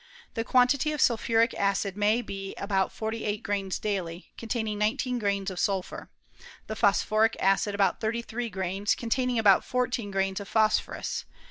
The 0.33 0.43
quantity 0.43 0.91
of 0.93 0.99
sulphuric 0.99 1.53
acid 1.53 1.95
may 1.95 2.23
be 2.23 2.55
about 2.55 2.91
forty 2.91 3.23
eight 3.23 3.43
grains 3.43 3.77
daily, 3.77 4.31
containing 4.35 4.79
nineteen 4.79 5.19
grains 5.19 5.51
of 5.51 5.59
sulphi 5.59 6.05
The 6.65 6.75
phosphoric 6.75 7.37
acid 7.39 7.75
about 7.75 7.99
thirty 8.01 8.23
three 8.23 8.49
grains, 8.49 8.95
co 8.95 9.05
laining 9.15 9.37
about 9.37 9.63
fourteen 9.63 10.09
grains 10.09 10.39
of 10.39 10.47
phosphorus. 10.47 11.25